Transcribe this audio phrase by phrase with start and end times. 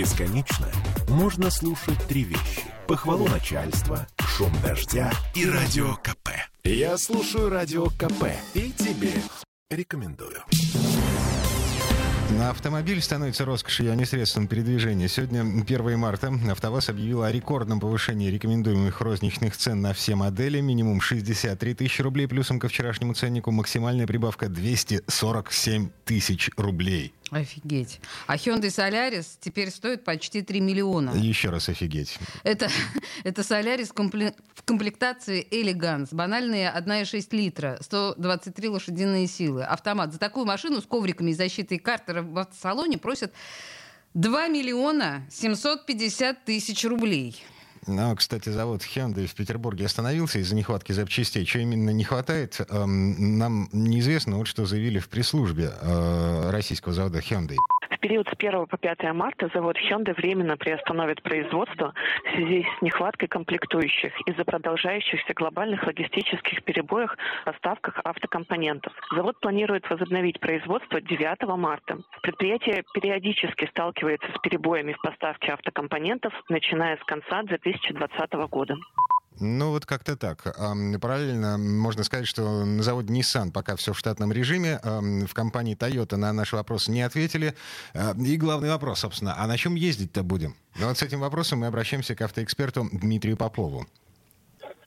[0.00, 0.66] Бесконечно
[1.08, 2.62] можно слушать три вещи.
[2.88, 6.30] Похвалу начальства, шум дождя и радио КП.
[6.64, 9.12] Я слушаю радио КП и тебе
[9.68, 10.38] рекомендую.
[12.38, 15.06] На автомобиль становится роскошью, а не средством передвижения.
[15.06, 20.62] Сегодня, 1 марта, АвтоВАЗ объявил о рекордном повышении рекомендуемых розничных цен на все модели.
[20.62, 27.12] Минимум 63 тысячи рублей, плюсом ко вчерашнему ценнику максимальная прибавка 247 тысяч рублей.
[27.30, 28.00] Офигеть.
[28.26, 31.10] А Hyundai Solaris теперь стоит почти 3 миллиона.
[31.14, 32.18] Еще раз офигеть.
[32.42, 32.68] Это,
[33.24, 36.08] это Solaris компле- в комплектации Elegance.
[36.12, 39.62] Банальные 1,6 литра, 123 лошадиные силы.
[39.62, 40.12] Автомат.
[40.12, 43.32] За такую машину с ковриками и защитой картера в автосалоне просят
[44.14, 47.40] 2 миллиона 750 тысяч рублей.
[47.90, 51.44] Ну, кстати, завод Hyundai в Петербурге остановился из-за нехватки запчастей.
[51.44, 54.36] Что именно не хватает, эм, нам неизвестно.
[54.36, 57.56] Вот что заявили в пресс-службе э, российского завода Hyundai.
[58.00, 61.92] Период с 1 по 5 марта завод Hyundai временно приостановит производство
[62.24, 68.94] в связи с нехваткой комплектующих из-за продолжающихся глобальных логистических перебоев в поставках автокомпонентов.
[69.14, 71.98] Завод планирует возобновить производство 9 марта.
[72.22, 78.76] Предприятие периодически сталкивается с перебоями в поставке автокомпонентов, начиная с конца 2020 года.
[79.40, 80.42] Ну, вот как-то так.
[81.00, 84.78] Параллельно можно сказать, что на заводе Nissan пока все в штатном режиме.
[84.84, 87.54] В компании Toyota на наши вопросы не ответили.
[87.94, 90.54] А, И главный вопрос, собственно, а на чем ездить-то будем?
[90.78, 93.86] Ну, вот с этим вопросом мы обращаемся к автоэксперту Дмитрию Попову.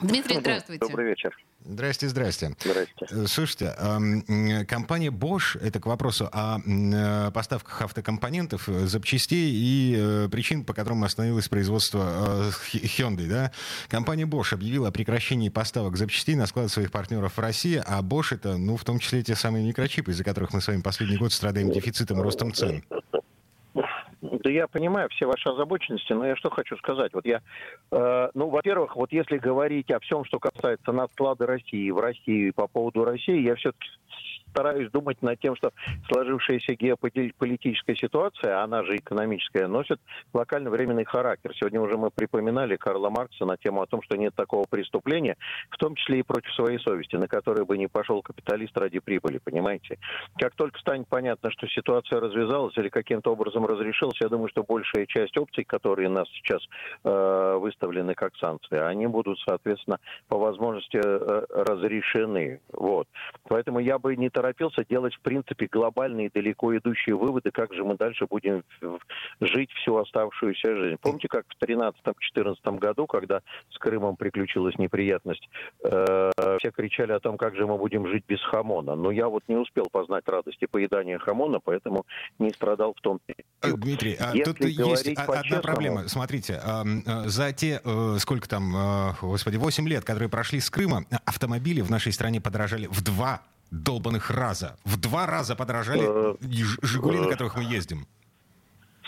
[0.00, 0.80] Дмитрий, здравствуйте.
[0.86, 1.36] Добрый вечер.
[1.64, 2.54] Здрасте, здрасте.
[2.60, 3.06] Здрасте.
[3.10, 9.96] Э, Слушайте, м, компания Bosch, это к вопросу о э, поставках автокомпонентов, э, запчастей и
[9.98, 13.26] э, причин, по которым остановилось производство э, Hy- Hyundai.
[13.26, 13.52] Да?
[13.88, 18.34] Компания Bosch объявила о прекращении поставок запчастей на склад своих партнеров в России, а Bosch
[18.34, 21.32] это, ну, в том числе те самые микрочипы, из-за которых мы с вами последний год
[21.32, 22.84] страдаем дефицитом и ростом цен.
[24.46, 27.12] Да я понимаю все ваши озабоченности, но я что хочу сказать.
[27.14, 27.42] Вот я,
[27.90, 32.68] э, ну, во-первых, вот если говорить о всем, что касается надсклада России в России по
[32.68, 33.88] поводу России, я все-таки
[34.56, 35.72] стараюсь думать над тем, что
[36.08, 40.00] сложившаяся геополитическая ситуация, она же экономическая, носит
[40.32, 41.52] локально-временный характер.
[41.54, 45.36] Сегодня уже мы припоминали Карла Маркса на тему о том, что нет такого преступления,
[45.70, 49.38] в том числе и против своей совести, на которое бы не пошел капиталист ради прибыли,
[49.38, 49.98] понимаете?
[50.38, 55.04] Как только станет понятно, что ситуация развязалась или каким-то образом разрешилась, я думаю, что большая
[55.06, 56.62] часть опций, которые нас сейчас
[57.04, 62.60] э, выставлены как санкции, они будут, соответственно, по возможности э, разрешены.
[62.72, 63.06] Вот.
[63.48, 64.45] Поэтому я бы не торопился
[64.88, 68.62] делать, в принципе, глобальные, далеко идущие выводы, как же мы дальше будем
[69.40, 70.96] жить всю оставшуюся жизнь.
[71.00, 73.40] Помните, как в 2013-2014 году, когда
[73.70, 75.48] с Крымом приключилась неприятность,
[75.84, 78.94] э, все кричали о том, как же мы будем жить без хамона.
[78.94, 82.04] Но я вот не успел познать радости поедания хамона, поэтому
[82.38, 83.20] не страдал в том
[83.62, 86.08] Э, Дмитрий, а Если тут есть одна проблема.
[86.08, 91.04] Смотрите, э, за те, э, сколько там, э, господи, 8 лет, которые прошли с Крыма,
[91.24, 93.42] автомобили в нашей стране подорожали в два
[93.82, 94.76] долбанных раза.
[94.84, 96.34] В два раза подорожали Э,
[96.82, 98.06] «Жигули», на э, которых мы ездим.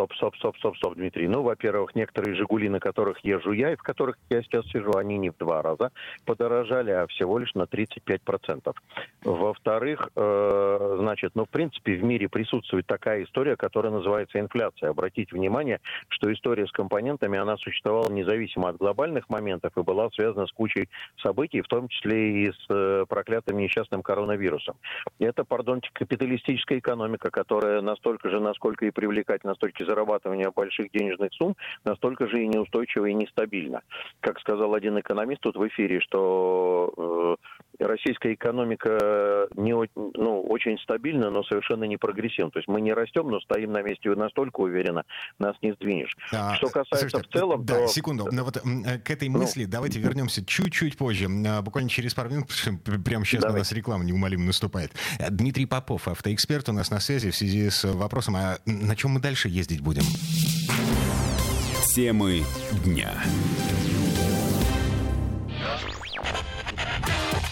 [0.00, 1.28] Стоп, стоп, стоп, стоп, стоп, Дмитрий.
[1.28, 5.18] Ну, во-первых, некоторые «Жигули», на которых езжу я, и в которых я сейчас сижу, они
[5.18, 5.90] не в два раза
[6.24, 8.74] подорожали, а всего лишь на 35%.
[9.24, 14.88] Во-вторых, э, значит, ну, в принципе, в мире присутствует такая история, которая называется инфляция.
[14.88, 20.46] Обратите внимание, что история с компонентами, она существовала независимо от глобальных моментов и была связана
[20.46, 20.88] с кучей
[21.22, 24.76] событий, в том числе и с э, проклятым несчастным коронавирусом.
[25.18, 31.32] Это, пардонте, капиталистическая экономика, которая настолько же, насколько и привлекательна с точки зарабатывания больших денежных
[31.34, 33.82] сумм, настолько же и неустойчива и нестабильна.
[34.20, 40.78] Как сказал один экономист тут в эфире, что э, российская экономика не, о- ну, очень
[40.78, 42.50] стабильна, но совершенно не прогрессивна.
[42.50, 45.04] То есть мы не растем, но стоим на месте настолько уверенно,
[45.38, 46.14] нас не сдвинешь.
[46.32, 48.28] А, Что касается слушайте, в целом, Да, то- секунду.
[48.30, 49.38] Но вот э, к этой Ну.
[49.38, 51.28] мысли давайте вернемся чуть-чуть позже.
[51.62, 53.60] Буквально через пару минут, потому что п- прямо сейчас на Давайте.
[53.60, 54.92] нас реклама неумолимо наступает.
[55.18, 59.12] Э, Дмитрий Попов, автоэксперт, у нас на связи в связи с вопросом, а на чем
[59.12, 60.02] мы дальше ездить будем?
[61.94, 62.42] Темы
[62.84, 63.10] дня.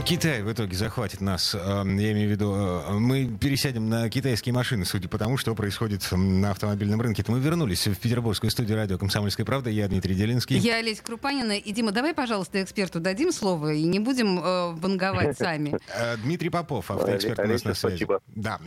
[0.00, 1.54] Китай в итоге захватит нас.
[1.54, 6.02] Я имею в виду, э, мы пересядем на китайские машины, судя по тому, что происходит
[6.10, 7.22] на автомобильном рынке.
[7.28, 9.70] Мы вернулись в петербургскую студию радио «Комсомольская правда».
[9.70, 10.56] Я Дмитрий Делинский.
[10.56, 11.52] Я Олеся Крупанина.
[11.52, 15.78] И, Дима, давай, пожалуйста, эксперту дадим слово и не будем э, банговать сами.
[15.94, 18.04] Э, Дмитрий Попов, автоэксперт у нас на связи.
[18.04, 18.20] Спасибо.
[18.34, 18.58] Да,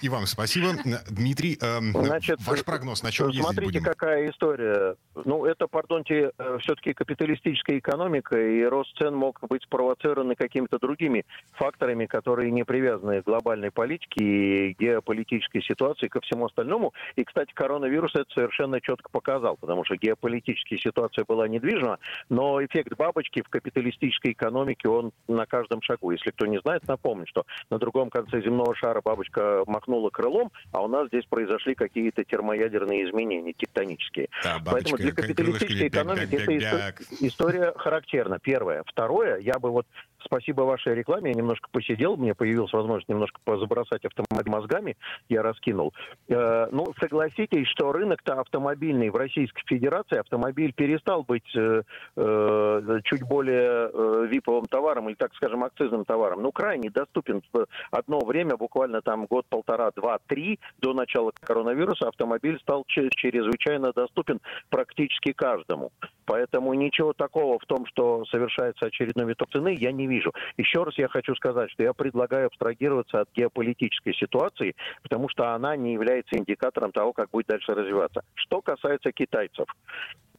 [0.00, 0.72] и вам спасибо.
[1.10, 4.96] Дмитрий, Значит, ваш прогноз, на чем ездить Смотрите, какая история.
[5.24, 6.30] Ну, это, пардонте,
[6.60, 11.24] все-таки капиталистическая экономика, и рост цен мог быть спровоцирован каким какими-то другими
[11.54, 16.92] факторами, которые не привязаны к глобальной политике и геополитической ситуации, ко всему остальному.
[17.16, 21.98] И, кстати, коронавирус это совершенно четко показал, потому что геополитическая ситуация была недвижима,
[22.28, 26.12] но эффект бабочки в капиталистической экономике, он на каждом шагу.
[26.12, 30.82] Если кто не знает, напомню, что на другом конце земного шара бабочка махнула крылом, а
[30.82, 34.28] у нас здесь произошли какие-то термоядерные изменения тектонические.
[34.44, 38.38] Да, Поэтому для капиталистической экономики эта история характерна.
[38.38, 38.84] Первое.
[38.86, 39.86] Второе, я бы вот
[40.24, 44.96] спасибо вашей рекламе я немножко посидел, мне появилась возможность немножко позабросать автомобиль мозгами,
[45.28, 45.92] я раскинул.
[46.28, 51.82] Э, ну, согласитесь, что рынок-то автомобильный в Российской Федерации, автомобиль перестал быть э,
[52.16, 56.42] э, чуть более э, виповым товаром, или, так скажем, акцизным товаром.
[56.42, 57.42] Ну, крайне доступен
[57.90, 64.40] одно время, буквально там год, полтора, два, три, до начала коронавируса, автомобиль стал чрезвычайно доступен
[64.68, 65.90] практически каждому.
[66.24, 70.32] Поэтому ничего такого в том, что совершается очередной виток цены, я не вижу.
[70.56, 75.76] Еще раз я хочу сказать, что я предлагаю абстрагироваться от геополитической ситуации, потому что она
[75.76, 78.22] не является индикатором того, как будет дальше развиваться.
[78.34, 79.66] Что касается китайцев,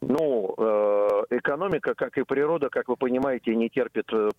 [0.01, 4.29] ну, э, экономика, как и природа, как вы понимаете, не терпит э,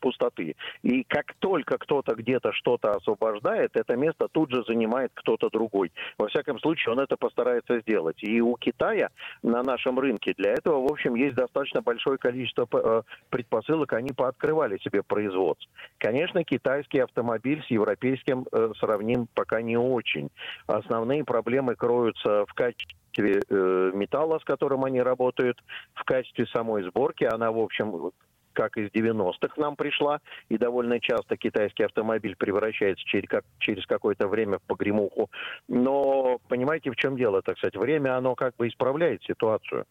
[0.00, 0.56] пустоты.
[0.82, 5.92] И как только кто-то где-то что-то освобождает, это место тут же занимает кто-то другой.
[6.18, 8.22] Во всяком случае, он это постарается сделать.
[8.22, 9.10] И у Китая
[9.42, 13.92] на нашем рынке для этого, в общем, есть достаточно большое количество э, предпосылок.
[13.92, 15.70] Они пооткрывали себе производство.
[15.98, 18.46] Конечно, китайский автомобиль с европейским
[18.78, 20.30] сравним пока не очень.
[20.66, 25.58] Основные проблемы кроются в качестве качестве э, металла, с которым они работают,
[25.94, 27.24] в качестве самой сборки.
[27.24, 28.12] Она, в общем,
[28.52, 34.28] как из 90-х нам пришла, и довольно часто китайский автомобиль превращается через, как, через какое-то
[34.28, 35.30] время в погремуху.
[35.68, 39.86] Но понимаете, в чем дело, так сказать, время, оно как бы исправляет ситуацию.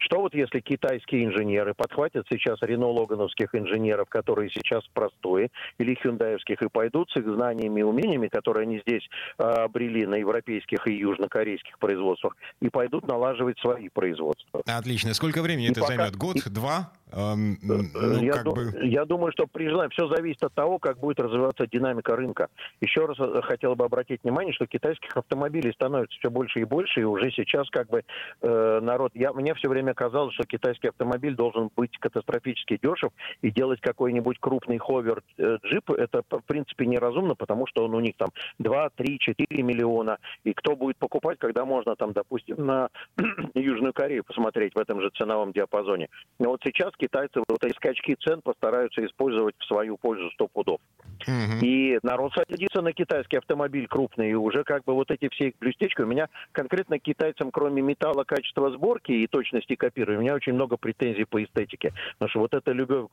[0.00, 6.68] Что вот если китайские инженеры подхватят сейчас рено-логановских инженеров, которые сейчас простые, или хюндаевских, и
[6.68, 9.06] пойдут с их знаниями и умениями, которые они здесь
[9.38, 14.62] э, обрели на европейских и южнокорейских производствах, и пойдут налаживать свои производства.
[14.66, 15.14] Отлично.
[15.14, 15.94] Сколько времени и это пока...
[15.94, 16.16] займет?
[16.16, 16.36] Год?
[16.46, 16.92] Два?
[17.12, 18.72] Эм, ну, я, ду- бы...
[18.82, 22.48] я думаю, что при желании все зависит от того, как будет развиваться динамика рынка.
[22.80, 27.00] Еще раз э, хотел бы обратить внимание, что китайских автомобилей становится все больше и больше,
[27.00, 28.04] и уже сейчас как бы
[28.42, 29.12] э, народ...
[29.14, 33.10] Я, мне все время казалось, что китайский автомобиль должен быть катастрофически дешев,
[33.42, 38.00] и делать какой-нибудь крупный ховер э, джип, это в принципе неразумно, потому что он у
[38.00, 38.28] них там
[38.58, 42.88] 2, 3, 4 миллиона, и кто будет покупать, когда можно там, допустим, на
[43.54, 46.08] Южную Корею посмотреть в этом же ценовом диапазоне.
[46.38, 50.80] Но вот сейчас китайцы вот эти скачки цен постараются использовать в свою пользу сто пудов.
[51.26, 51.64] Угу.
[51.64, 55.54] И народ садится на китайский автомобиль крупный, и уже как бы вот эти все их
[55.60, 56.02] блюстечки.
[56.02, 60.76] У меня конкретно китайцам, кроме металла, качества сборки и точности копирования, у меня очень много
[60.76, 61.92] претензий по эстетике.
[62.18, 63.08] Потому что вот эта любовь,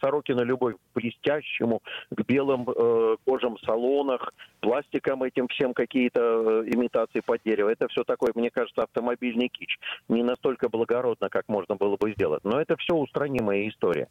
[0.00, 1.80] Сорокина любовь к блестящему,
[2.10, 7.70] к белым э, кожам салонах, пластикам этим всем какие-то э, имитации под дерево.
[7.70, 9.78] Это все такое, мне кажется, автомобильный кич.
[10.08, 12.44] Не настолько благородно, как можно было бы сделать.
[12.44, 14.08] Но это все устранимая история.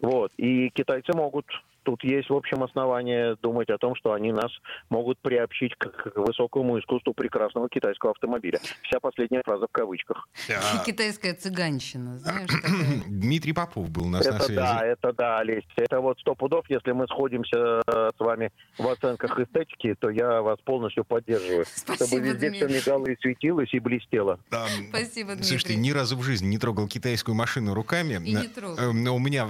[0.00, 0.32] Вот.
[0.36, 1.46] И китайцы могут
[1.84, 4.50] тут есть, в общем, основания думать о том, что они нас
[4.90, 8.58] могут приобщить к, высокому искусству прекрасного китайского автомобиля.
[8.82, 10.28] Вся последняя фраза в кавычках.
[10.86, 12.50] Китайская цыганщина, знаешь,
[13.06, 14.60] Дмитрий Попов был у нас это на связи.
[14.60, 15.64] Да, это да, Олесь.
[15.76, 20.42] Это вот сто пудов, если мы сходимся э, с вами в оценках эстетики, то я
[20.42, 21.64] вас полностью поддерживаю.
[21.74, 22.66] Спасибо, Чтобы везде Дмитрий.
[22.66, 24.40] все мигало и светилось, и блестело.
[24.50, 24.66] Да.
[24.88, 25.48] Спасибо, Дмитрий.
[25.48, 28.14] Слушайте, ни разу в жизни не трогал китайскую машину руками.
[28.24, 28.78] И не трогал.
[28.78, 29.48] Э, Но у меня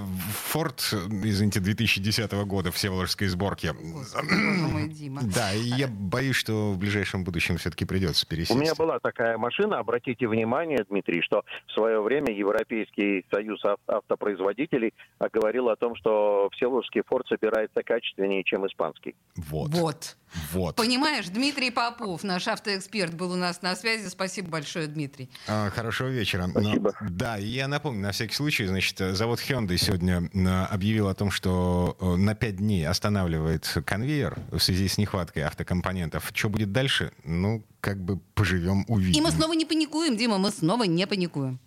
[0.53, 0.79] Ford,
[1.23, 3.67] извините, 2010 года всеволожской сборки.
[3.67, 5.21] Господи, боже мой, Дима.
[5.23, 8.51] Да, и я боюсь, что в ближайшем будущем все-таки придется пересесть.
[8.51, 13.79] У меня была такая машина, обратите внимание, Дмитрий, что в свое время Европейский союз ав-
[13.87, 14.93] автопроизводителей
[15.31, 19.15] говорил о том, что всеволожский Форд собирается качественнее, чем испанский.
[19.35, 19.69] Вот.
[19.71, 20.17] Вот.
[20.51, 20.75] Вот.
[20.75, 24.07] Понимаешь, Дмитрий Попов, наш автоэксперт, был у нас на связи.
[24.09, 25.29] Спасибо большое, Дмитрий.
[25.47, 26.47] А, Хорошего вечера.
[26.47, 26.93] Спасибо.
[26.99, 30.29] Но- да, и я напомню, на всякий случай, значит, завод Hyundai сегодня
[30.69, 36.31] объявил о том, что э, на 5 дней останавливает конвейер в связи с нехваткой автокомпонентов.
[36.33, 37.11] Что будет дальше?
[37.23, 39.21] Ну, как бы поживем, увидим.
[39.21, 41.59] И мы снова не паникуем, Дима, мы снова не паникуем.